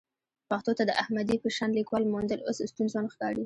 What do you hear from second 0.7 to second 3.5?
ته د احمدي په شان لیکوال موندل اوس ستونزمن ښکاري.